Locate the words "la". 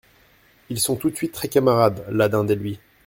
2.09-2.27